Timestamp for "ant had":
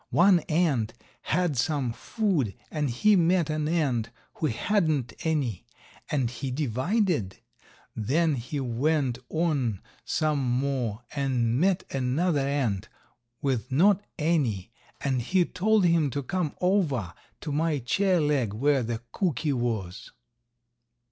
0.49-1.55